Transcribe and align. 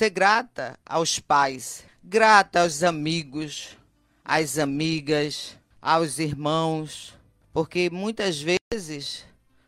ser 0.00 0.08
grata 0.08 0.78
aos 0.86 1.18
pais, 1.18 1.84
grata 2.02 2.62
aos 2.62 2.82
amigos, 2.82 3.76
às 4.24 4.56
amigas, 4.56 5.58
aos 5.78 6.18
irmãos, 6.18 7.12
porque 7.52 7.90
muitas 7.90 8.40
vezes 8.40 9.26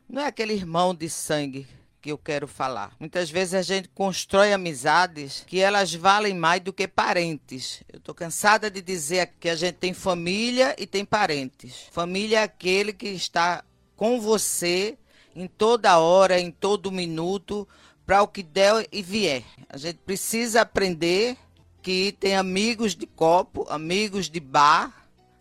não 0.08 0.22
é 0.22 0.26
aquele 0.29 0.54
irmão 0.54 0.95
de 0.95 1.10
sangue 1.10 1.66
que 2.00 2.10
eu 2.10 2.16
quero 2.16 2.48
falar. 2.48 2.96
Muitas 2.98 3.30
vezes 3.30 3.53
a 3.53 3.60
gente 3.60 3.90
constrói 3.90 4.54
amizades 4.54 5.45
que 5.46 5.60
elas 5.60 5.92
valem 5.92 6.33
mais 6.33 6.62
do 6.62 6.72
que 6.72 6.88
parentes. 6.88 7.83
Eu 7.92 7.99
estou 7.99 8.14
cansada 8.14 8.71
de 8.71 8.80
dizer 8.80 9.35
que 9.38 9.51
a 9.51 9.54
gente 9.54 9.74
tem 9.74 9.92
família 9.92 10.74
e 10.78 10.87
tem 10.87 11.04
parentes. 11.04 11.88
Família 11.92 12.38
é 12.38 12.42
aquele 12.44 12.94
que 12.94 13.08
está 13.08 13.62
com 13.94 14.19
você 14.19 14.96
em 15.37 15.46
toda 15.46 15.99
hora, 15.99 16.41
em 16.41 16.51
todo 16.51 16.91
minuto, 16.91 17.69
para 18.06 18.23
o 18.23 18.28
que 18.28 18.42
der 18.42 18.87
e 18.91 19.02
vier. 19.02 19.45
A 19.69 19.77
gente 19.77 19.98
precisa 19.98 20.62
aprender 20.62 21.37
que 21.80 22.12
tem 22.19 22.37
amigos 22.37 22.95
de 22.95 23.06
copo, 23.06 23.66
amigos 23.69 24.29
de 24.29 24.41
bar, 24.41 24.93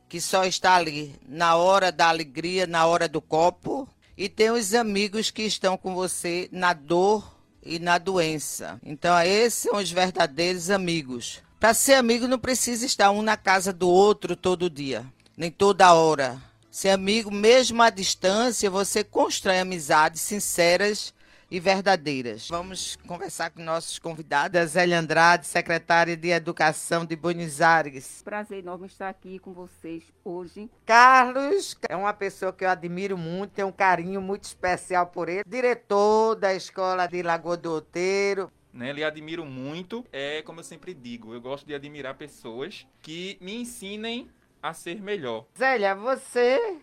que 0.09 0.19
só 0.19 0.43
está 0.43 0.75
ali 0.75 1.15
na 1.27 1.55
hora 1.55 1.91
da 1.91 2.09
alegria, 2.09 2.67
na 2.67 2.85
hora 2.85 3.07
do 3.07 3.21
copo, 3.21 3.87
e 4.17 4.27
tem 4.27 4.49
os 4.51 4.73
amigos 4.73 5.31
que 5.31 5.43
estão 5.43 5.77
com 5.77 5.95
você 5.95 6.49
na 6.51 6.73
dor 6.73 7.35
e 7.63 7.79
na 7.79 7.97
doença. 7.97 8.79
Então, 8.83 9.17
esses 9.21 9.63
são 9.63 9.77
os 9.77 9.91
verdadeiros 9.91 10.69
amigos. 10.69 11.41
Para 11.59 11.73
ser 11.73 11.93
amigo, 11.93 12.27
não 12.27 12.39
precisa 12.39 12.85
estar 12.85 13.11
um 13.11 13.21
na 13.21 13.37
casa 13.37 13.71
do 13.71 13.87
outro 13.87 14.35
todo 14.35 14.69
dia, 14.69 15.05
nem 15.37 15.51
toda 15.51 15.93
hora. 15.93 16.41
Ser 16.71 16.89
amigo, 16.89 17.29
mesmo 17.31 17.81
à 17.83 17.89
distância, 17.89 18.69
você 18.69 19.03
constrói 19.03 19.59
amizades 19.59 20.21
sinceras 20.21 21.13
e 21.51 21.59
verdadeiras. 21.59 22.47
Vamos 22.47 22.95
conversar 23.05 23.49
com 23.49 23.61
nossos 23.61 23.99
convidados. 23.99 24.71
Zélia 24.71 24.97
Andrade, 24.97 25.45
secretária 25.45 26.15
de 26.15 26.29
Educação 26.29 27.05
de 27.05 27.15
Buenos 27.17 27.59
Aires. 27.59 28.21
Prazer 28.23 28.59
enorme 28.59 28.87
estar 28.87 29.09
aqui 29.09 29.37
com 29.37 29.51
vocês 29.51 30.03
hoje. 30.23 30.69
Carlos 30.85 31.77
é 31.89 31.95
uma 31.95 32.13
pessoa 32.13 32.53
que 32.53 32.63
eu 32.63 32.69
admiro 32.69 33.17
muito, 33.17 33.51
tenho 33.51 33.67
um 33.67 33.71
carinho 33.73 34.21
muito 34.21 34.45
especial 34.45 35.07
por 35.07 35.27
ele. 35.27 35.43
Diretor 35.45 36.35
da 36.35 36.55
Escola 36.55 37.05
de 37.05 37.21
Lagoa 37.21 37.57
do 37.57 37.73
Outeiro. 37.73 38.49
Né, 38.73 38.93
lhe 38.93 39.03
admiro 39.03 39.45
muito. 39.45 40.05
É 40.13 40.41
como 40.43 40.61
eu 40.61 40.63
sempre 40.63 40.93
digo, 40.93 41.33
eu 41.33 41.41
gosto 41.41 41.67
de 41.67 41.75
admirar 41.75 42.15
pessoas 42.15 42.87
que 43.01 43.37
me 43.41 43.53
ensinem 43.53 44.29
a 44.63 44.73
ser 44.73 45.01
melhor. 45.01 45.45
Zélia, 45.57 45.93
você 45.95 46.77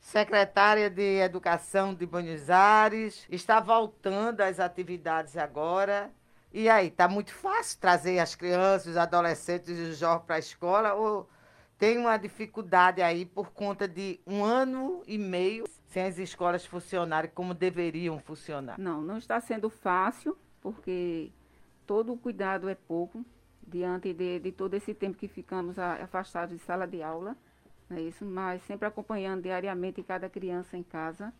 secretária 0.00 0.88
de 0.88 1.18
Educação 1.20 1.94
de 1.94 2.06
Buenos 2.06 2.48
Aires, 2.48 3.26
está 3.30 3.60
voltando 3.60 4.40
às 4.40 4.58
atividades 4.58 5.36
agora. 5.36 6.10
E 6.52 6.68
aí, 6.68 6.90
tá 6.90 7.06
muito 7.06 7.32
fácil 7.32 7.78
trazer 7.78 8.18
as 8.18 8.34
crianças, 8.34 8.88
os 8.88 8.96
adolescentes 8.96 9.68
e 9.68 9.82
os 9.82 9.98
jovens 9.98 10.24
para 10.24 10.36
a 10.36 10.38
escola 10.40 10.94
ou 10.94 11.28
tem 11.78 11.96
uma 11.96 12.16
dificuldade 12.16 13.00
aí 13.00 13.24
por 13.24 13.52
conta 13.52 13.86
de 13.86 14.20
um 14.26 14.44
ano 14.44 15.02
e 15.06 15.16
meio 15.16 15.64
sem 15.86 16.02
as 16.02 16.18
escolas 16.18 16.66
funcionarem 16.66 17.30
como 17.34 17.54
deveriam 17.54 18.18
funcionar? 18.18 18.78
Não, 18.78 19.00
não 19.00 19.16
está 19.16 19.40
sendo 19.40 19.70
fácil, 19.70 20.36
porque 20.60 21.30
todo 21.86 22.12
o 22.12 22.18
cuidado 22.18 22.68
é 22.68 22.74
pouco 22.74 23.24
diante 23.66 24.12
de, 24.12 24.40
de 24.40 24.52
todo 24.52 24.74
esse 24.74 24.92
tempo 24.92 25.16
que 25.16 25.28
ficamos 25.28 25.78
afastados 25.78 26.56
de 26.56 26.62
sala 26.62 26.86
de 26.86 27.02
aula 27.02 27.36
é 27.90 28.00
isso, 28.00 28.24
mas 28.24 28.62
sempre 28.62 28.86
acompanhando 28.86 29.42
diariamente 29.42 30.02
cada 30.02 30.28
criança 30.28 30.76
em 30.76 30.82
casa, 30.82 31.32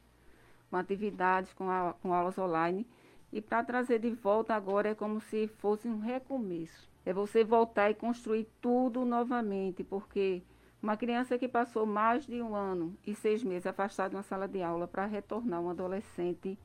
com 0.68 0.76
atividades, 0.76 1.52
com, 1.52 1.70
a, 1.70 1.94
com 2.02 2.12
aulas 2.12 2.38
online. 2.38 2.86
E 3.32 3.40
para 3.40 3.62
trazer 3.62 4.00
de 4.00 4.10
volta 4.10 4.54
agora 4.54 4.88
é 4.88 4.94
como 4.94 5.20
se 5.20 5.46
fosse 5.46 5.88
um 5.88 6.00
recomeço. 6.00 6.90
É 7.06 7.12
você 7.12 7.44
voltar 7.44 7.90
e 7.90 7.94
construir 7.94 8.48
tudo 8.60 9.04
novamente, 9.04 9.84
porque 9.84 10.42
uma 10.82 10.96
criança 10.96 11.38
que 11.38 11.46
passou 11.46 11.86
mais 11.86 12.26
de 12.26 12.42
um 12.42 12.54
ano 12.54 12.96
e 13.06 13.14
seis 13.14 13.44
meses 13.44 13.66
afastada 13.66 14.10
de 14.10 14.16
uma 14.16 14.22
sala 14.22 14.48
de 14.48 14.62
aula 14.62 14.88
para 14.88 15.06
retornar 15.06 15.60
um 15.60 15.70
adolescente 15.70 16.58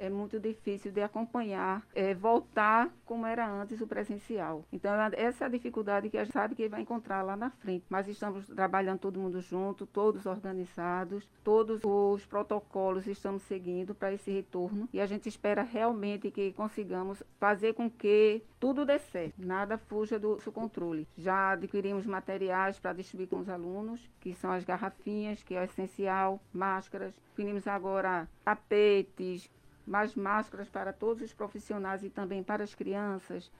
é 0.00 0.08
muito 0.08 0.40
difícil 0.40 0.90
de 0.90 1.02
acompanhar, 1.02 1.86
é, 1.94 2.14
voltar 2.14 2.90
como 3.04 3.26
era 3.26 3.46
antes 3.46 3.80
o 3.80 3.86
presencial. 3.86 4.64
Então, 4.72 4.92
essa 5.16 5.44
é 5.44 5.46
a 5.46 5.50
dificuldade 5.50 6.08
que 6.08 6.16
a 6.16 6.24
gente 6.24 6.32
sabe 6.32 6.54
que 6.54 6.68
vai 6.68 6.80
encontrar 6.80 7.22
lá 7.22 7.36
na 7.36 7.50
frente. 7.50 7.84
Mas 7.88 8.08
estamos 8.08 8.46
trabalhando 8.48 8.98
todo 8.98 9.20
mundo 9.20 9.40
junto, 9.42 9.86
todos 9.86 10.24
organizados, 10.24 11.28
todos 11.44 11.82
os 11.84 12.24
protocolos 12.24 13.06
estamos 13.06 13.42
seguindo 13.42 13.94
para 13.94 14.12
esse 14.12 14.30
retorno 14.30 14.88
e 14.92 15.00
a 15.00 15.06
gente 15.06 15.28
espera 15.28 15.62
realmente 15.62 16.30
que 16.30 16.52
consigamos 16.52 17.22
fazer 17.38 17.74
com 17.74 17.90
que 17.90 18.42
tudo 18.58 18.84
dê 18.84 18.98
certo, 18.98 19.34
nada 19.38 19.76
fuja 19.76 20.18
do 20.18 20.40
seu 20.40 20.52
controle. 20.52 21.06
Já 21.16 21.52
adquirimos 21.52 22.06
materiais 22.06 22.78
para 22.78 22.92
distribuir 22.92 23.28
com 23.28 23.40
os 23.40 23.48
alunos, 23.48 24.00
que 24.20 24.34
são 24.34 24.50
as 24.50 24.64
garrafinhas, 24.64 25.42
que 25.42 25.54
é 25.54 25.64
essencial, 25.64 26.40
máscaras. 26.52 27.12
Adquirimos 27.28 27.66
agora 27.66 28.28
tapetes, 28.44 29.50
mais 29.90 30.14
máscaras 30.14 30.68
para 30.68 30.92
todos 30.92 31.20
os 31.20 31.34
profissionais 31.34 32.04
e 32.04 32.08
também 32.08 32.44
para 32.44 32.62
as 32.62 32.74
crianças, 32.74 33.50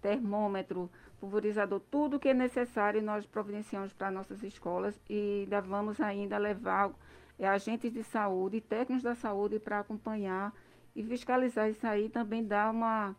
termômetro, 0.00 0.88
pulverizador, 1.18 1.80
tudo 1.90 2.18
que 2.18 2.28
é 2.28 2.34
necessário 2.34 3.02
nós 3.02 3.26
providenciamos 3.26 3.92
para 3.92 4.10
nossas 4.10 4.42
escolas 4.44 4.94
e 5.10 5.40
ainda 5.42 5.60
vamos 5.60 6.00
ainda 6.00 6.38
levar 6.38 6.92
é, 7.38 7.48
agentes 7.48 7.92
de 7.92 8.04
saúde, 8.04 8.60
técnicos 8.60 9.02
da 9.02 9.16
saúde 9.16 9.58
para 9.58 9.80
acompanhar 9.80 10.52
e 10.94 11.02
fiscalizar 11.02 11.68
isso 11.68 11.84
aí 11.84 12.08
também 12.08 12.44
dar 12.44 12.70
uma 12.70 13.16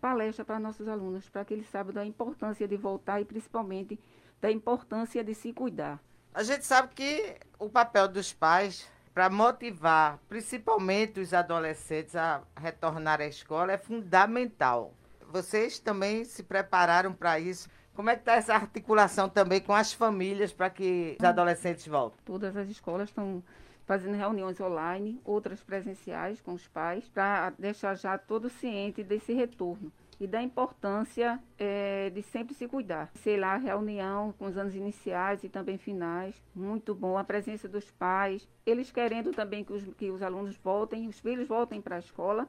palestra 0.00 0.44
para 0.44 0.58
nossos 0.58 0.88
alunos, 0.88 1.28
para 1.28 1.44
que 1.44 1.54
eles 1.54 1.68
saibam 1.68 1.94
da 1.94 2.04
importância 2.04 2.66
de 2.66 2.76
voltar 2.76 3.20
e 3.20 3.24
principalmente 3.24 4.00
da 4.40 4.50
importância 4.50 5.22
de 5.22 5.34
se 5.34 5.52
cuidar. 5.52 6.00
A 6.34 6.42
gente 6.42 6.66
sabe 6.66 6.92
que 6.94 7.36
o 7.60 7.68
papel 7.68 8.08
dos 8.08 8.32
pais 8.32 8.90
para 9.14 9.28
motivar 9.28 10.18
principalmente 10.28 11.20
os 11.20 11.34
adolescentes 11.34 12.16
a 12.16 12.42
retornar 12.56 13.20
à 13.20 13.26
escola 13.26 13.72
é 13.72 13.78
fundamental. 13.78 14.94
Vocês 15.30 15.78
também 15.78 16.24
se 16.24 16.42
prepararam 16.42 17.12
para 17.12 17.38
isso? 17.38 17.68
Como 17.94 18.08
é 18.08 18.14
que 18.14 18.22
está 18.22 18.34
essa 18.34 18.54
articulação 18.54 19.28
também 19.28 19.60
com 19.60 19.74
as 19.74 19.92
famílias 19.92 20.52
para 20.52 20.70
que 20.70 21.16
os 21.20 21.24
adolescentes 21.24 21.86
voltem? 21.86 22.18
Todas 22.24 22.56
as 22.56 22.68
escolas 22.68 23.10
estão 23.10 23.42
fazendo 23.84 24.16
reuniões 24.16 24.58
online, 24.60 25.20
outras 25.24 25.62
presenciais 25.62 26.40
com 26.40 26.52
os 26.54 26.66
pais, 26.68 27.08
para 27.08 27.50
deixar 27.58 27.94
já 27.96 28.16
todo 28.16 28.48
ciente 28.48 29.02
desse 29.02 29.32
retorno 29.34 29.92
e 30.22 30.26
da 30.28 30.40
importância 30.40 31.42
é, 31.58 32.08
de 32.10 32.22
sempre 32.22 32.54
se 32.54 32.68
cuidar. 32.68 33.10
Sei 33.16 33.36
lá, 33.36 33.56
reunião 33.56 34.32
com 34.38 34.46
os 34.46 34.56
anos 34.56 34.72
iniciais 34.72 35.42
e 35.42 35.48
também 35.48 35.76
finais, 35.76 36.40
muito 36.54 36.94
bom. 36.94 37.18
A 37.18 37.24
presença 37.24 37.68
dos 37.68 37.90
pais, 37.90 38.48
eles 38.64 38.92
querendo 38.92 39.32
também 39.32 39.64
que 39.64 39.72
os, 39.72 39.82
que 39.94 40.12
os 40.12 40.22
alunos 40.22 40.56
voltem, 40.58 41.08
os 41.08 41.18
filhos 41.18 41.48
voltem 41.48 41.80
para 41.80 41.96
a 41.96 41.98
escola, 41.98 42.48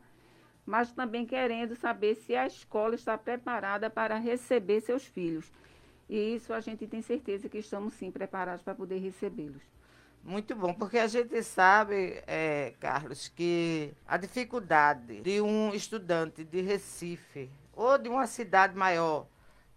mas 0.64 0.92
também 0.92 1.26
querendo 1.26 1.76
saber 1.76 2.14
se 2.14 2.36
a 2.36 2.46
escola 2.46 2.94
está 2.94 3.18
preparada 3.18 3.90
para 3.90 4.20
receber 4.20 4.80
seus 4.82 5.08
filhos. 5.08 5.52
E 6.08 6.36
isso 6.36 6.54
a 6.54 6.60
gente 6.60 6.86
tem 6.86 7.02
certeza 7.02 7.50
que 7.50 7.58
estamos 7.58 7.96
sim 7.96 8.12
preparados 8.12 8.62
para 8.62 8.76
poder 8.76 9.00
recebê-los. 9.00 9.64
Muito 10.24 10.56
bom, 10.56 10.74
porque 10.76 11.00
a 11.00 11.08
gente 11.08 11.42
sabe, 11.42 12.22
é, 12.28 12.76
Carlos, 12.80 13.28
que 13.28 13.94
a 14.08 14.16
dificuldade 14.16 15.22
de 15.22 15.42
um 15.42 15.74
estudante 15.74 16.46
de 16.46 16.62
Recife 16.62 17.50
ou 17.76 17.98
de 17.98 18.10
uma 18.10 18.28
cidade 18.28 18.76
maior, 18.76 19.28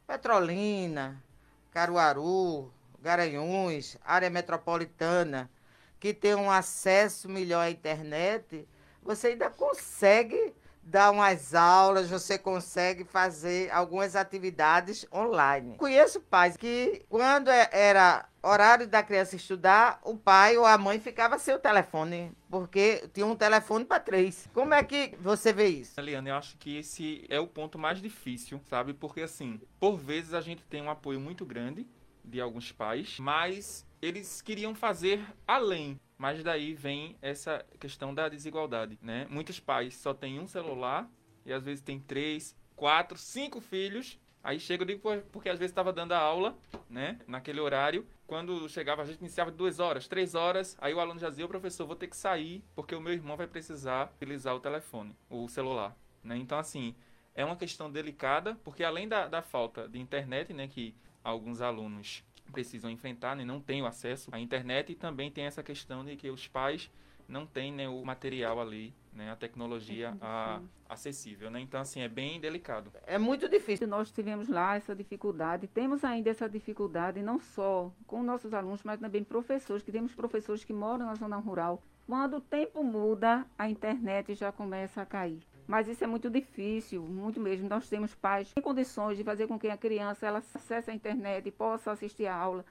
Petrolina, 0.07 1.23
Caruaru, 1.71 2.73
Garanhuns, 3.01 3.97
área 4.05 4.31
metropolitana, 4.31 5.51
que 5.99 6.13
tem 6.13 6.35
um 6.35 6.51
acesso 6.51 7.29
melhor 7.29 7.61
à 7.61 7.71
internet, 7.71 8.69
você 9.03 9.29
ainda 9.29 9.51
consegue 9.51 10.55
dar 10.87 11.11
umas 11.11 11.53
aulas, 11.53 12.09
você 12.09 12.39
consegue 12.39 13.05
fazer 13.05 13.71
algumas 13.73 14.15
atividades 14.15 15.05
online. 15.13 15.77
Conheço 15.77 16.21
pais 16.21 16.57
que, 16.57 17.05
quando 17.09 17.49
é, 17.49 17.69
era 17.73 18.29
horário 18.41 18.87
da 18.87 19.03
criança 19.03 19.35
estudar, 19.35 20.01
o 20.05 20.17
pai 20.17 20.57
ou 20.57 20.65
a 20.65 20.79
mãe 20.79 21.01
ficava 21.01 21.39
sem 21.39 21.55
o 21.55 21.59
telefone, 21.59 22.31
porque 22.49 23.09
tinha 23.13 23.27
um 23.27 23.35
telefone 23.35 23.85
para 23.85 23.99
três. 23.99 24.49
Como 24.55 24.73
é 24.73 24.85
que 24.85 25.17
você 25.21 25.53
vê 25.53 25.67
isso? 25.67 25.99
Eliane, 25.99 26.31
eu 26.31 26.37
acho 26.37 26.57
que 26.57 26.79
esse 26.79 27.27
é 27.29 27.41
o 27.41 27.49
ponto 27.49 27.77
mais 27.79 28.01
difícil, 28.01 28.61
sabe? 28.71 28.95
Porque, 28.95 29.23
assim, 29.23 29.61
por 29.81 29.97
vezes 29.97 30.33
a 30.33 30.41
gente 30.41 30.63
tem 30.63 30.81
um 30.81 30.91
apoio 30.91 31.19
muito 31.19 31.45
grande 31.45 31.87
de 32.27 32.41
alguns 32.41 32.73
pais, 32.73 33.19
mas 33.19 33.87
eles 34.03 34.43
queriam 34.43 34.75
fazer 34.75 35.25
além. 35.47 35.99
Mas 36.19 36.43
daí 36.43 36.75
vem 36.75 37.17
essa 37.21 37.65
questão 37.79 38.15
da 38.15 38.29
desigualdade, 38.29 38.99
né? 39.03 39.27
Muitos 39.31 39.61
pais 39.61 39.95
só 39.95 40.15
têm 40.15 40.41
um 40.41 40.47
celular 40.47 41.11
e 41.45 41.53
às 41.53 41.63
vezes 41.63 41.83
tem 41.83 42.01
três, 42.01 42.57
quatro, 42.75 43.17
cinco 43.19 43.61
filhos. 43.61 44.19
Aí 44.43 44.61
chega, 44.61 44.85
eu 44.91 45.23
porque 45.33 45.49
às 45.49 45.59
vezes 45.59 45.73
estava 45.73 45.93
dando 45.93 46.13
a 46.13 46.19
aula, 46.19 46.57
né? 46.89 47.19
Naquele 47.27 47.61
horário. 47.61 48.07
Quando 48.27 48.69
chegava, 48.69 49.03
a 49.03 49.05
gente 49.05 49.19
iniciava 49.19 49.51
duas 49.51 49.79
horas, 49.79 50.09
três 50.09 50.35
horas. 50.35 50.77
Aí 50.81 50.95
o 50.95 51.01
aluno 51.01 51.21
já 51.21 51.29
dizia, 51.29 51.47
professor, 51.47 51.87
vou 51.87 51.97
ter 51.97 52.07
que 52.07 52.17
sair, 52.17 52.65
porque 52.75 52.95
o 52.95 53.01
meu 53.01 53.13
irmão 53.13 53.37
vai 53.37 53.47
precisar 53.47 54.13
utilizar 54.15 54.55
o 54.55 54.61
telefone, 54.61 55.15
o 55.29 55.49
celular. 55.49 55.97
Né? 56.23 56.37
Então, 56.37 56.59
assim, 56.59 56.95
é 57.35 57.45
uma 57.45 57.57
questão 57.57 57.91
delicada, 57.91 58.57
porque 58.65 58.83
além 58.83 59.07
da, 59.07 59.29
da 59.29 59.43
falta 59.43 59.89
de 59.89 59.99
internet, 59.99 60.55
né, 60.55 60.67
que 60.67 60.95
alguns 61.27 61.61
alunos 61.61 62.25
precisam 62.53 62.91
enfrentar, 62.91 63.35
né, 63.35 63.45
não 63.45 63.61
têm 63.61 63.83
o 63.83 63.87
acesso 63.87 64.31
à 64.33 64.39
internet, 64.39 64.93
e 64.93 64.95
também 64.95 65.31
tem 65.31 65.45
essa 65.45 65.63
questão 65.63 66.05
de 66.05 66.17
que 66.17 66.31
os 66.31 66.47
pais 66.47 66.91
não 67.29 67.45
têm 67.45 67.73
né, 67.73 67.89
o 67.89 68.05
material 68.05 68.61
ali, 68.61 68.95
né, 69.13 69.33
a 69.33 69.37
tecnologia 69.37 70.17
a, 70.21 70.61
acessível. 70.89 71.51
Né? 71.51 71.61
Então, 71.61 71.81
assim, 71.81 72.01
é 72.01 72.09
bem 72.09 72.39
delicado. 72.39 72.93
É 73.05 73.19
muito 73.19 73.49
difícil. 73.49 73.89
Nós 73.89 74.13
tivemos 74.13 74.49
lá 74.49 74.77
essa 74.77 74.95
dificuldade, 74.95 75.67
temos 75.67 76.05
ainda 76.05 76.31
essa 76.31 76.49
dificuldade, 76.49 77.21
não 77.21 77.41
só 77.41 77.93
com 78.07 78.23
nossos 78.23 78.55
alunos, 78.55 78.85
mas 78.85 79.01
também 79.01 79.25
professores, 79.25 79.83
que 79.83 79.91
temos 79.91 80.15
professores 80.15 80.65
que 80.65 80.73
moram 80.73 81.07
na 81.07 81.17
zona 81.17 81.37
rural. 81.37 81.83
Quando 82.07 82.37
o 82.37 82.41
tempo 82.41 82.85
muda, 82.85 83.45
a 83.59 83.69
internet 83.69 84.33
já 84.35 84.53
começa 84.53 85.03
a 85.03 85.07
cair. 85.07 85.43
Mas 85.67 85.89
isso 85.89 86.05
é 86.05 86.07
muito 86.07 86.31
difícil, 86.31 87.03
muito 87.03 87.41
mesmo. 87.41 87.69
Nós 87.69 87.89
temos 87.89 88.15
pais 88.15 88.53
em 88.57 88.61
condições 88.61 89.17
de 89.17 89.25
fazer 89.25 89.47
com 89.47 89.59
que 89.59 89.69
a 89.69 89.77
criança 89.77 90.27
ela 90.27 90.39
acesse 90.39 90.91
a 90.91 90.95
internet 90.95 91.47
e 91.47 91.51
possa 91.51 91.91
assistir 91.91 92.27
a 92.27 92.35
aula, 92.35 92.65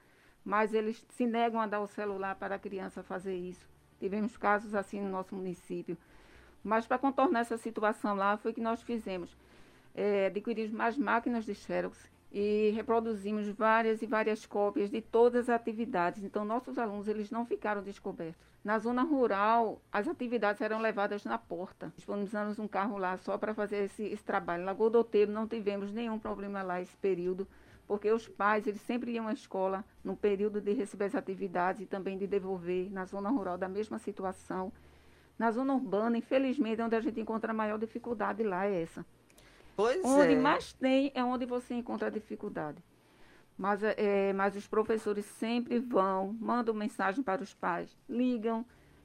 mas 0.44 0.72
eles 0.72 1.04
se 1.10 1.26
negam 1.26 1.60
a 1.60 1.66
dar 1.66 1.80
o 1.80 1.86
celular 1.86 2.34
para 2.36 2.54
a 2.54 2.58
criança 2.58 3.02
fazer 3.02 3.36
isso. 3.36 3.68
Tivemos 3.98 4.36
casos 4.36 4.74
assim 4.74 5.00
no 5.00 5.10
nosso 5.10 5.34
município. 5.34 5.96
Mas 6.64 6.86
para 6.86 6.98
contornar 6.98 7.40
essa 7.40 7.58
situação 7.58 8.14
lá, 8.14 8.36
foi 8.36 8.52
que 8.52 8.60
nós 8.60 8.82
fizemos. 8.82 9.36
É, 9.94 10.26
adquirimos 10.26 10.72
mais 10.72 10.96
máquinas 10.96 11.44
de 11.44 11.54
Xerox 11.54 12.08
e 12.30 12.70
reproduzimos 12.74 13.48
várias 13.48 14.02
e 14.02 14.06
várias 14.06 14.44
cópias 14.44 14.90
de 14.90 15.00
todas 15.00 15.48
as 15.48 15.56
atividades. 15.56 16.22
Então, 16.22 16.44
nossos 16.44 16.78
alunos 16.78 17.08
eles 17.08 17.30
não 17.30 17.46
ficaram 17.46 17.82
descobertos. 17.82 18.46
Na 18.64 18.78
zona 18.78 19.02
rural, 19.02 19.80
as 19.92 20.08
atividades 20.08 20.60
eram 20.60 20.80
levadas 20.80 21.24
na 21.24 21.38
porta. 21.38 21.92
Disponibilizamos 21.94 22.58
um 22.58 22.66
carro 22.66 22.98
lá 22.98 23.16
só 23.16 23.38
para 23.38 23.54
fazer 23.54 23.84
esse, 23.84 24.02
esse 24.02 24.24
trabalho. 24.24 24.64
Lagoa 24.64 24.90
do 24.90 24.98
Outeiro 24.98 25.30
não 25.30 25.46
tivemos 25.46 25.92
nenhum 25.92 26.18
problema 26.18 26.62
lá 26.62 26.80
esse 26.80 26.96
período, 26.96 27.46
porque 27.86 28.10
os 28.10 28.26
pais 28.26 28.66
eles 28.66 28.80
sempre 28.80 29.12
iam 29.12 29.28
à 29.28 29.32
escola 29.32 29.84
no 30.02 30.16
período 30.16 30.60
de 30.60 30.72
receber 30.72 31.04
as 31.04 31.14
atividades 31.14 31.82
e 31.82 31.86
também 31.86 32.18
de 32.18 32.26
devolver. 32.26 32.90
Na 32.90 33.04
zona 33.04 33.30
rural, 33.30 33.56
da 33.56 33.68
mesma 33.68 33.98
situação. 34.00 34.72
Na 35.38 35.50
zona 35.52 35.74
urbana, 35.74 36.18
infelizmente, 36.18 36.80
é 36.80 36.84
onde 36.84 36.96
a 36.96 37.00
gente 37.00 37.20
encontra 37.20 37.52
a 37.52 37.54
maior 37.54 37.78
dificuldade 37.78 38.42
lá 38.42 38.66
é 38.66 38.82
essa. 38.82 39.06
Pois 39.76 40.02
onde 40.04 40.32
é. 40.32 40.36
mais 40.36 40.72
tem 40.72 41.12
é 41.14 41.22
onde 41.22 41.44
você 41.44 41.74
encontra 41.74 42.10
dificuldade. 42.10 42.82
Mas, 43.58 43.82
é, 43.82 44.32
mas 44.32 44.54
os 44.56 44.66
professores 44.66 45.24
sempre 45.24 45.78
vão, 45.78 46.34
mandam 46.40 46.74
mensagem 46.74 47.22
para 47.22 47.42
os 47.42 47.54
pais, 47.54 47.96
ligam. 48.08 48.64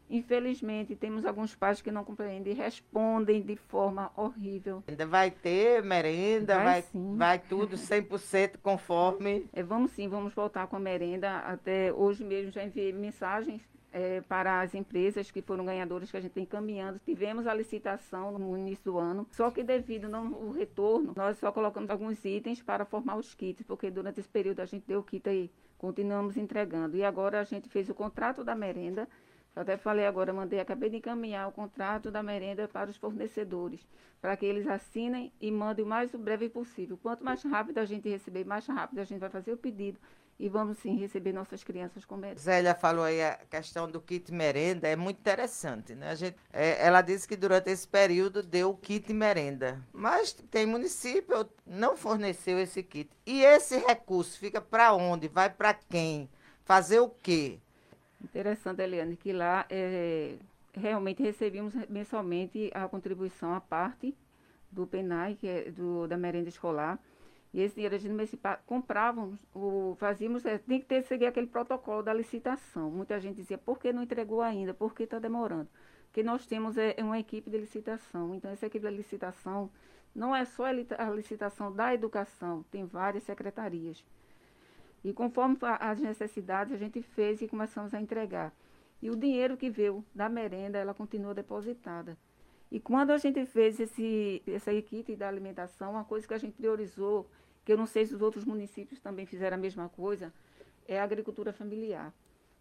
Infelizmente, 0.09 0.93
temos 0.93 1.25
alguns 1.25 1.55
pais 1.55 1.81
que 1.81 1.89
não 1.89 2.03
compreendem, 2.03 2.53
respondem 2.53 3.41
de 3.41 3.55
forma 3.55 4.11
horrível. 4.17 4.83
Ainda 4.85 5.05
vai 5.05 5.31
ter 5.31 5.81
merenda, 5.81 6.55
Vai 6.55 6.65
vai, 6.65 6.81
sim. 6.81 7.15
vai 7.15 7.39
tudo 7.39 7.77
100% 7.77 8.57
conforme. 8.61 9.47
É, 9.53 9.63
vamos 9.63 9.91
sim, 9.91 10.09
vamos 10.09 10.33
voltar 10.33 10.67
com 10.67 10.75
a 10.75 10.79
merenda. 10.79 11.37
Até 11.39 11.93
hoje 11.93 12.25
mesmo 12.25 12.51
já 12.51 12.61
enviei 12.61 12.91
mensagens 12.91 13.61
é, 13.91 14.21
para 14.21 14.61
as 14.61 14.73
empresas 14.73 15.29
que 15.29 15.41
foram 15.41 15.65
ganhadoras 15.65 16.09
que 16.09 16.17
a 16.17 16.21
gente 16.21 16.31
tem 16.31 16.43
encaminhando. 16.43 16.99
Tivemos 17.03 17.45
a 17.45 17.53
licitação 17.53 18.37
no 18.37 18.57
início 18.57 18.85
do 18.85 18.97
ano, 18.97 19.27
só 19.31 19.51
que 19.51 19.63
devido 19.63 20.07
não, 20.07 20.31
o 20.31 20.51
retorno, 20.51 21.13
nós 21.15 21.37
só 21.37 21.51
colocamos 21.51 21.89
alguns 21.89 22.23
itens 22.23 22.61
para 22.61 22.85
formar 22.85 23.17
os 23.17 23.33
kits, 23.33 23.63
porque 23.65 23.91
durante 23.91 24.19
esse 24.19 24.29
período 24.29 24.61
a 24.61 24.65
gente 24.65 24.85
deu 24.87 24.99
o 24.99 25.03
kit 25.03 25.27
aí, 25.27 25.51
continuamos 25.77 26.37
entregando. 26.37 26.95
E 26.95 27.03
agora 27.03 27.39
a 27.39 27.43
gente 27.43 27.67
fez 27.69 27.89
o 27.89 27.93
contrato 27.93 28.43
da 28.43 28.55
merenda. 28.55 29.07
Eu 29.53 29.63
até 29.63 29.75
falei 29.75 30.05
agora, 30.05 30.31
mandei, 30.31 30.61
acabei 30.61 30.89
de 30.89 30.97
encaminhar 30.97 31.49
o 31.49 31.51
contrato 31.51 32.09
da 32.09 32.23
merenda 32.23 32.69
para 32.69 32.89
os 32.89 32.95
fornecedores, 32.95 33.85
para 34.21 34.37
que 34.37 34.45
eles 34.45 34.65
assinem 34.65 35.33
e 35.41 35.51
mandem 35.51 35.83
o 35.83 35.87
mais 35.87 36.15
breve 36.15 36.47
possível. 36.47 36.97
Quanto 36.97 37.25
mais 37.25 37.43
rápido 37.43 37.79
a 37.79 37.83
gente 37.83 38.07
receber, 38.07 38.45
mais 38.45 38.65
rápido 38.65 38.99
a 38.99 39.03
gente 39.03 39.19
vai 39.19 39.29
fazer 39.29 39.51
o 39.51 39.57
pedido 39.57 39.99
e 40.41 40.49
vamos 40.49 40.79
sim 40.79 40.97
receber 40.97 41.31
nossas 41.31 41.63
crianças 41.63 42.03
com 42.03 42.17
merenda. 42.17 42.39
Zélia 42.39 42.73
falou 42.73 43.05
aí 43.05 43.21
a 43.21 43.35
questão 43.47 43.87
do 43.87 44.01
kit 44.01 44.33
merenda, 44.33 44.87
é 44.87 44.95
muito 44.95 45.19
interessante, 45.19 45.93
né? 45.93 46.09
A 46.09 46.15
gente, 46.15 46.35
é, 46.51 46.83
ela 46.83 47.03
disse 47.03 47.27
que 47.27 47.35
durante 47.35 47.69
esse 47.69 47.87
período 47.87 48.41
deu 48.41 48.71
o 48.71 48.75
kit 48.75 49.13
merenda, 49.13 49.79
mas 49.93 50.33
tem 50.33 50.65
município 50.65 51.47
não 51.63 51.95
forneceu 51.95 52.57
esse 52.57 52.81
kit. 52.81 53.07
E 53.23 53.43
esse 53.43 53.77
recurso 53.77 54.39
fica 54.39 54.59
para 54.59 54.95
onde? 54.95 55.27
Vai 55.27 55.47
para 55.47 55.75
quem? 55.75 56.27
Fazer 56.65 56.99
o 56.99 57.09
quê? 57.09 57.59
Interessante, 58.19 58.81
Eliane, 58.81 59.15
que 59.15 59.31
lá 59.31 59.67
é, 59.69 60.37
realmente 60.73 61.21
recebíamos 61.21 61.75
mensalmente 61.87 62.71
a 62.73 62.87
contribuição 62.87 63.53
à 63.53 63.61
parte 63.61 64.17
do 64.71 64.87
PENAI, 64.87 65.35
que 65.35 65.47
é 65.47 65.69
do, 65.69 66.07
da 66.07 66.17
merenda 66.17 66.49
escolar. 66.49 66.97
E 67.53 67.61
esse 67.61 67.75
dinheiro 67.75 67.95
a 67.95 67.97
gente 67.97 68.11
municipal 68.13 68.57
comprávamos, 68.65 69.39
o, 69.53 69.95
fazíamos, 69.99 70.45
é, 70.45 70.57
tem 70.57 70.79
que 70.79 70.85
ter 70.85 71.03
seguir 71.03 71.25
aquele 71.25 71.47
protocolo 71.47 72.01
da 72.01 72.13
licitação. 72.13 72.89
Muita 72.89 73.19
gente 73.19 73.35
dizia, 73.35 73.57
por 73.57 73.77
que 73.77 73.91
não 73.91 74.03
entregou 74.03 74.41
ainda? 74.41 74.73
Por 74.73 74.93
que 74.93 75.03
está 75.03 75.19
demorando? 75.19 75.67
Porque 76.05 76.23
nós 76.23 76.45
temos 76.45 76.77
é, 76.77 76.95
uma 76.99 77.19
equipe 77.19 77.49
de 77.49 77.57
licitação. 77.57 78.33
Então, 78.35 78.51
essa 78.51 78.65
equipe 78.67 78.87
de 78.87 78.95
licitação 78.95 79.69
não 80.15 80.35
é 80.35 80.45
só 80.45 80.65
a, 80.65 80.71
li- 80.71 80.87
a 80.97 81.09
licitação 81.09 81.73
da 81.73 81.93
educação, 81.93 82.63
tem 82.71 82.85
várias 82.85 83.23
secretarias. 83.23 84.03
E 85.03 85.11
conforme 85.11 85.57
as 85.79 85.99
necessidades, 85.99 86.73
a 86.73 86.77
gente 86.77 87.01
fez 87.01 87.41
e 87.41 87.47
começamos 87.47 87.93
a 87.93 87.99
entregar. 87.99 88.53
E 89.01 89.09
o 89.09 89.15
dinheiro 89.15 89.57
que 89.57 89.69
veio 89.69 90.05
da 90.13 90.29
merenda, 90.29 90.77
ela 90.77 90.93
continua 90.93 91.33
depositada. 91.33 92.17
E 92.69 92.79
quando 92.79 93.11
a 93.11 93.17
gente 93.17 93.45
fez 93.45 93.79
esse, 93.79 94.43
essa 94.47 94.71
equipe 94.71 95.15
da 95.15 95.27
alimentação, 95.27 95.91
uma 95.91 96.05
coisa 96.05 96.27
que 96.27 96.33
a 96.33 96.37
gente 96.37 96.53
priorizou, 96.53 97.27
que 97.63 97.71
eu 97.71 97.77
não 97.77 97.85
sei 97.85 98.05
se 98.05 98.13
os 98.13 98.21
outros 98.21 98.45
municípios 98.45 98.99
também 98.99 99.25
fizeram 99.25 99.57
a 99.57 99.59
mesma 99.59 99.89
coisa, 99.89 100.33
é 100.87 100.99
a 100.99 101.03
agricultura 101.03 101.53
familiar. 101.53 102.13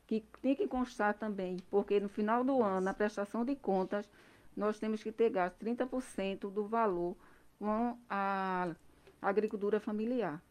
Que 0.06 0.24
tem 0.42 0.54
que 0.54 0.66
constar 0.66 1.14
também, 1.14 1.58
porque 1.70 2.00
no 2.00 2.08
final 2.08 2.42
do 2.44 2.62
ano, 2.62 2.80
na 2.80 2.92
prestação 2.92 3.44
de 3.44 3.54
contas, 3.54 4.08
nós 4.56 4.78
temos 4.78 5.02
que 5.02 5.12
ter 5.12 5.30
gasto 5.30 5.56
30% 5.64 6.50
do 6.50 6.66
valor 6.66 7.16
com 7.58 7.96
a 8.08 8.74
agricultura 9.22 9.78
familiar 9.78 10.42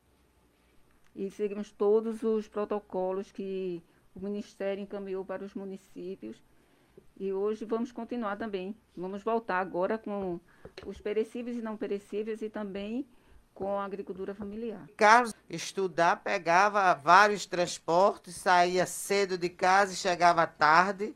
e 1.16 1.30
seguimos 1.30 1.72
todos 1.72 2.24
os 2.24 2.48
protocolos 2.48 3.31
que 3.31 3.84
o 4.16 4.19
Ministério 4.22 4.81
encaminhou 4.81 5.25
para 5.25 5.44
os 5.44 5.54
municípios. 5.54 6.42
E 7.19 7.34
hoje 7.34 7.66
vamos 7.66 7.92
continuar 7.92 8.38
também. 8.38 8.74
Vamos 8.96 9.22
voltar 9.24 9.60
agora 9.60 9.98
com 9.98 10.40
os 10.86 11.01
perecíveis 11.01 11.57
e 11.57 11.62
não 11.62 11.75
perecíveis 11.75 12.42
e 12.42 12.50
também 12.50 13.06
com 13.59 13.77
a 13.77 13.83
agricultura 13.83 14.33
familiar. 14.33 14.88
Carlos 14.95 15.35
estudar, 15.50 16.24
pegava 16.24 16.93
vários 16.93 17.45
transportes, 17.45 18.36
saía 18.36 18.86
cedo 18.86 19.38
de 19.38 19.50
casa 19.50 19.91
e 19.91 19.98
chegava 19.98 20.48
tarde 20.48 21.13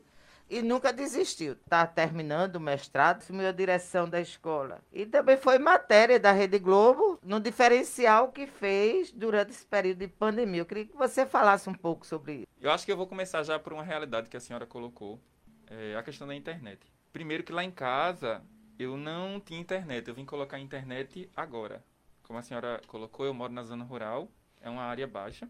e 0.50 0.60
nunca 0.60 0.92
desistiu. 0.92 1.54
Está 1.54 1.86
terminando 1.86 2.56
o 2.56 2.60
mestrado, 2.60 3.22
assumiu 3.22 3.48
a 3.48 3.52
direção 3.52 4.06
da 4.06 4.20
escola. 4.20 4.82
E 4.92 5.06
também 5.06 5.38
foi 5.38 5.58
matéria 5.58 6.20
da 6.20 6.32
Rede 6.32 6.58
Globo 6.58 7.18
no 7.22 7.40
diferencial 7.40 8.30
que 8.30 8.46
fez 8.46 9.10
durante 9.10 9.52
esse 9.52 9.64
período 9.64 10.00
de 10.00 10.08
pandemia. 10.08 10.60
Eu 10.60 10.66
queria 10.66 10.84
que 10.84 10.94
você 10.94 11.24
falasse 11.24 11.70
um 11.70 11.74
pouco 11.74 12.06
sobre 12.06 12.34
isso. 12.34 12.46
Eu 12.60 12.70
acho 12.70 12.84
que 12.84 12.92
eu 12.92 12.96
vou 12.96 13.06
começar 13.06 13.42
já 13.42 13.58
por 13.58 13.72
uma 13.72 13.82
realidade 13.82 14.28
que 14.28 14.36
a 14.36 14.40
senhora 14.40 14.66
colocou, 14.66 15.18
é 15.66 15.96
a 15.96 16.02
questão 16.02 16.28
da 16.28 16.34
internet. 16.34 16.92
Primeiro 17.10 17.42
que 17.42 17.52
lá 17.52 17.64
em 17.64 17.70
casa 17.70 18.42
eu 18.78 18.98
não 18.98 19.40
tinha 19.40 19.58
internet, 19.58 20.06
eu 20.08 20.14
vim 20.14 20.26
colocar 20.26 20.58
a 20.58 20.60
internet 20.60 21.30
agora. 21.34 21.82
Como 22.24 22.38
a 22.38 22.42
senhora 22.42 22.80
colocou, 22.86 23.24
eu 23.24 23.32
moro 23.32 23.52
na 23.52 23.62
zona 23.62 23.84
rural, 23.84 24.28
é 24.60 24.68
uma 24.68 24.82
área 24.82 25.06
baixa, 25.06 25.48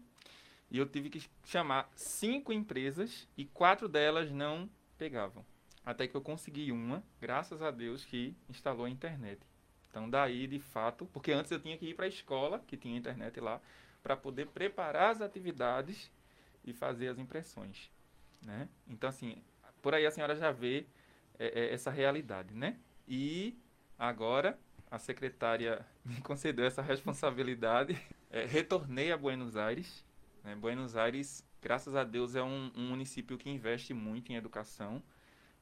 e 0.69 0.77
eu 0.77 0.85
tive 0.85 1.09
que 1.09 1.23
chamar 1.45 1.89
cinco 1.95 2.51
empresas 2.51 3.27
e 3.37 3.45
quatro 3.45 3.87
delas 3.87 4.31
não 4.31 4.69
pegavam. 4.97 5.45
Até 5.85 6.07
que 6.07 6.15
eu 6.15 6.21
consegui 6.21 6.71
uma, 6.71 7.03
graças 7.21 7.61
a 7.61 7.71
Deus, 7.71 8.03
que 8.03 8.35
instalou 8.49 8.85
a 8.85 8.89
internet. 8.89 9.39
Então 9.89 10.09
daí, 10.09 10.47
de 10.47 10.59
fato, 10.59 11.05
porque 11.13 11.31
antes 11.31 11.51
eu 11.51 11.59
tinha 11.59 11.77
que 11.77 11.87
ir 11.87 11.93
para 11.93 12.05
a 12.05 12.09
escola, 12.09 12.59
que 12.67 12.75
tinha 12.75 12.97
internet 12.97 13.39
lá, 13.39 13.61
para 14.03 14.17
poder 14.17 14.47
preparar 14.47 15.11
as 15.11 15.21
atividades 15.21 16.11
e 16.63 16.73
fazer 16.73 17.07
as 17.07 17.17
impressões, 17.17 17.89
né? 18.41 18.67
Então 18.87 19.09
assim, 19.09 19.41
por 19.81 19.93
aí 19.93 20.05
a 20.05 20.11
senhora 20.11 20.35
já 20.35 20.51
vê 20.51 20.85
é, 21.39 21.47
é, 21.47 21.73
essa 21.73 21.89
realidade, 21.89 22.53
né? 22.53 22.77
E 23.07 23.57
agora 23.97 24.59
a 24.89 24.99
secretária 24.99 25.85
me 26.03 26.21
concedeu 26.21 26.65
essa 26.65 26.81
responsabilidade. 26.81 27.99
É, 28.29 28.45
retornei 28.45 29.11
a 29.11 29.17
Buenos 29.17 29.55
Aires. 29.55 30.03
Né? 30.43 30.55
Buenos 30.55 30.95
Aires, 30.95 31.43
graças 31.61 31.95
a 31.95 32.03
Deus, 32.03 32.35
é 32.35 32.43
um, 32.43 32.71
um 32.75 32.89
município 32.89 33.37
que 33.37 33.49
investe 33.49 33.93
muito 33.93 34.31
em 34.31 34.35
educação. 34.35 35.01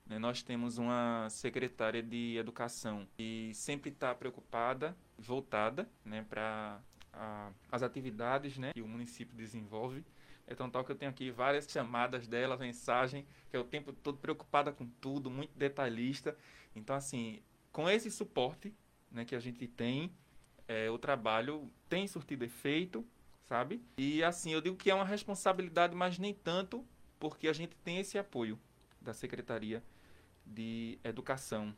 né? 0.05 0.19
Nós 0.19 0.43
temos 0.43 0.77
uma 0.77 1.27
secretária 1.29 2.03
de 2.03 2.37
educação 2.37 3.07
que 3.15 3.51
sempre 3.53 3.89
está 3.89 4.13
preocupada, 4.13 4.95
voltada 5.17 5.89
né, 6.03 6.25
para 6.29 6.81
as 7.71 7.83
atividades 7.83 8.57
né, 8.57 8.73
que 8.73 8.81
o 8.81 8.87
município 8.87 9.35
desenvolve. 9.35 10.03
É 10.45 10.53
tão 10.53 10.69
tal 10.69 10.83
que 10.83 10.91
eu 10.91 10.95
tenho 10.95 11.09
aqui 11.09 11.31
várias 11.31 11.65
chamadas 11.69 12.27
dela, 12.27 12.57
mensagem, 12.57 13.25
que 13.49 13.55
é 13.55 13.59
o 13.59 13.63
tempo 13.63 13.93
todo 13.93 14.17
preocupada 14.17 14.71
com 14.71 14.85
tudo, 14.99 15.29
muito 15.29 15.57
detalhista. 15.57 16.37
Então, 16.75 16.95
assim, 16.95 17.41
com 17.71 17.89
esse 17.89 18.11
suporte 18.11 18.73
né, 19.13 19.23
que 19.23 19.35
a 19.35 19.39
gente 19.39 19.67
tem, 19.67 20.11
é, 20.67 20.89
o 20.89 20.97
trabalho 20.97 21.71
tem 21.87 22.07
surtido 22.07 22.43
efeito, 22.43 23.05
sabe? 23.43 23.81
E 23.97 24.23
assim, 24.23 24.51
eu 24.51 24.61
digo 24.61 24.75
que 24.75 24.89
é 24.89 24.95
uma 24.95 25.05
responsabilidade, 25.05 25.95
mas 25.95 26.17
nem 26.17 26.33
tanto, 26.33 26.85
porque 27.19 27.47
a 27.47 27.53
gente 27.53 27.75
tem 27.77 27.99
esse 27.99 28.17
apoio 28.17 28.59
da 28.99 29.13
Secretaria 29.13 29.83
de 30.45 30.97
Educação, 31.03 31.73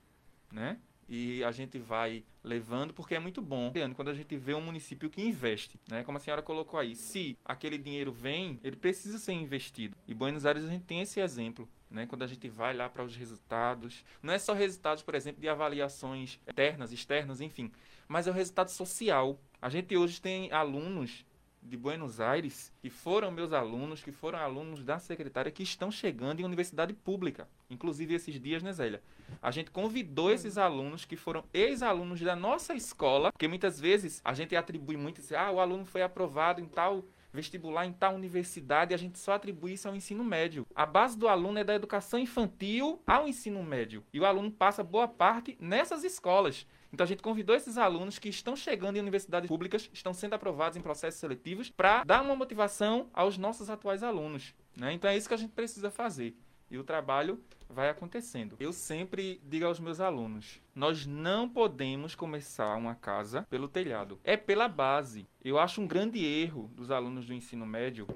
né? 0.51 0.79
E 1.07 1.43
a 1.43 1.51
gente 1.51 1.77
vai 1.77 2.23
levando, 2.43 2.91
porque 2.91 3.13
é 3.13 3.19
muito 3.19 3.39
bom 3.39 3.71
quando 3.95 4.09
a 4.09 4.13
gente 4.13 4.35
vê 4.37 4.55
um 4.55 4.61
município 4.61 5.09
que 5.09 5.21
investe, 5.21 5.79
né? 5.87 6.03
Como 6.03 6.17
a 6.17 6.21
senhora 6.21 6.41
colocou 6.41 6.79
aí, 6.79 6.95
se 6.95 7.37
aquele 7.45 7.77
dinheiro 7.77 8.11
vem, 8.11 8.59
ele 8.63 8.75
precisa 8.75 9.19
ser 9.19 9.33
investido. 9.33 9.95
E 10.07 10.15
Buenos 10.15 10.45
Aires 10.45 10.63
a 10.63 10.67
gente 10.67 10.85
tem 10.85 11.01
esse 11.01 11.19
exemplo. 11.19 11.69
Né, 11.89 12.05
quando 12.07 12.23
a 12.23 12.27
gente 12.27 12.49
vai 12.49 12.73
lá 12.73 12.89
para 12.89 13.03
os 13.03 13.15
resultados, 13.15 14.03
não 14.21 14.33
é 14.33 14.39
só 14.39 14.53
resultados, 14.53 15.03
por 15.03 15.13
exemplo, 15.13 15.39
de 15.39 15.47
avaliações 15.47 16.39
internas, 16.47 16.91
externas, 16.91 17.41
enfim, 17.41 17.71
mas 18.07 18.27
é 18.27 18.31
o 18.31 18.33
resultado 18.33 18.69
social. 18.69 19.39
A 19.61 19.69
gente 19.69 19.95
hoje 19.95 20.19
tem 20.19 20.51
alunos 20.51 21.25
de 21.65 21.75
Buenos 21.75 22.19
Aires, 22.19 22.71
que 22.79 22.89
foram 22.89 23.31
meus 23.31 23.51
alunos, 23.51 24.03
que 24.03 24.11
foram 24.11 24.39
alunos 24.39 24.83
da 24.83 24.99
secretária, 24.99 25.51
que 25.51 25.63
estão 25.63 25.89
chegando 25.89 26.39
em 26.39 26.43
universidade 26.43 26.93
pública. 26.93 27.47
Inclusive 27.69 28.13
esses 28.13 28.39
dias, 28.39 28.61
né, 28.61 28.71
Zélia? 28.71 29.01
A 29.41 29.49
gente 29.49 29.71
convidou 29.71 30.31
esses 30.31 30.57
alunos 30.57 31.05
que 31.05 31.15
foram 31.15 31.43
ex-alunos 31.53 32.21
da 32.21 32.35
nossa 32.35 32.75
escola, 32.75 33.31
porque 33.31 33.47
muitas 33.47 33.79
vezes 33.79 34.21
a 34.23 34.33
gente 34.33 34.55
atribui 34.55 34.95
muito, 34.95 35.21
ah, 35.35 35.51
o 35.51 35.59
aluno 35.59 35.85
foi 35.85 36.03
aprovado 36.03 36.61
em 36.61 36.65
tal 36.65 37.03
vestibular 37.35 37.85
em 37.85 37.93
tal 37.93 38.15
universidade, 38.15 38.93
a 38.93 38.97
gente 38.97 39.19
só 39.19 39.33
atribui 39.33 39.73
isso 39.73 39.87
ao 39.87 39.95
ensino 39.95 40.23
médio. 40.23 40.65
A 40.73 40.85
base 40.85 41.17
do 41.17 41.27
aluno 41.27 41.59
é 41.59 41.63
da 41.63 41.75
educação 41.75 42.17
infantil 42.17 43.01
ao 43.05 43.27
ensino 43.27 43.61
médio. 43.61 44.03
E 44.11 44.19
o 44.19 44.25
aluno 44.25 44.49
passa 44.49 44.83
boa 44.83 45.07
parte 45.07 45.57
nessas 45.59 46.03
escolas. 46.03 46.65
Então 46.91 47.03
a 47.03 47.07
gente 47.07 47.21
convidou 47.21 47.55
esses 47.55 47.77
alunos 47.77 48.17
que 48.17 48.29
estão 48.29 48.55
chegando 48.55 48.95
em 48.95 49.01
universidades 49.01 49.49
públicas, 49.49 49.89
estão 49.93 50.13
sendo 50.13 50.33
aprovados 50.33 50.77
em 50.77 50.81
processos 50.81 51.19
seletivos, 51.19 51.69
para 51.69 52.03
dar 52.05 52.21
uma 52.21 52.35
motivação 52.35 53.09
aos 53.13 53.37
nossos 53.37 53.69
atuais 53.69 54.01
alunos. 54.01 54.55
Né? 54.75 54.93
Então 54.93 55.09
é 55.09 55.17
isso 55.17 55.27
que 55.27 55.33
a 55.33 55.37
gente 55.37 55.51
precisa 55.51 55.91
fazer. 55.91 56.35
E 56.71 56.77
o 56.77 56.83
trabalho 56.83 57.43
vai 57.69 57.89
acontecendo. 57.89 58.55
Eu 58.59 58.71
sempre 58.71 59.41
digo 59.43 59.65
aos 59.65 59.79
meus 59.79 59.99
alunos: 59.99 60.61
nós 60.73 61.05
não 61.05 61.47
podemos 61.49 62.15
começar 62.15 62.75
uma 62.75 62.95
casa 62.95 63.45
pelo 63.49 63.67
telhado, 63.67 64.19
é 64.23 64.37
pela 64.37 64.67
base. 64.67 65.27
Eu 65.43 65.59
acho 65.59 65.81
um 65.81 65.87
grande 65.87 66.23
erro 66.23 66.69
dos 66.73 66.91
alunos 66.91 67.25
do 67.25 67.33
ensino 67.33 67.65
médio 67.65 68.07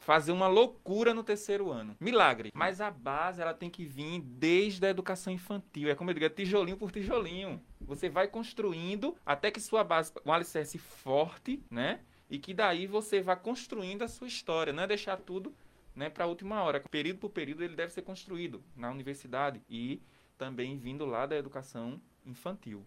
fazer 0.00 0.32
uma 0.32 0.48
loucura 0.48 1.14
no 1.14 1.22
terceiro 1.22 1.70
ano. 1.70 1.94
Milagre. 2.00 2.50
Mas 2.54 2.80
a 2.80 2.90
base 2.90 3.40
ela 3.40 3.54
tem 3.54 3.70
que 3.70 3.84
vir 3.84 4.20
desde 4.20 4.84
a 4.84 4.90
educação 4.90 5.32
infantil. 5.32 5.88
É 5.88 5.94
como 5.94 6.10
eu 6.10 6.14
digo, 6.14 6.26
é 6.26 6.30
tijolinho 6.30 6.76
por 6.76 6.90
tijolinho. 6.90 7.62
Você 7.80 8.08
vai 8.08 8.26
construindo 8.26 9.16
até 9.24 9.50
que 9.50 9.60
sua 9.60 9.84
base, 9.84 10.12
um 10.24 10.32
alicerce 10.32 10.78
forte, 10.78 11.62
né? 11.70 12.00
E 12.28 12.38
que 12.38 12.54
daí 12.54 12.86
você 12.86 13.20
vá 13.20 13.36
construindo 13.36 14.02
a 14.02 14.08
sua 14.08 14.26
história. 14.26 14.72
Não 14.72 14.82
é 14.82 14.86
deixar 14.86 15.16
tudo 15.16 15.54
né, 16.00 16.08
para 16.08 16.24
a 16.24 16.26
última 16.26 16.62
hora. 16.62 16.80
Período 16.90 17.18
por 17.18 17.28
período 17.28 17.62
ele 17.62 17.76
deve 17.76 17.92
ser 17.92 18.00
construído 18.00 18.64
na 18.74 18.90
universidade 18.90 19.62
e 19.68 20.02
também 20.38 20.78
vindo 20.78 21.04
lá 21.04 21.26
da 21.26 21.36
educação 21.36 22.00
infantil. 22.24 22.86